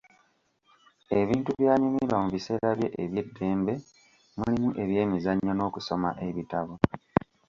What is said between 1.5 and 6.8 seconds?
by'anyumirwa mu biseera bye eby'eddembe mulimu ebyemizannyo n'okusoma ebitabo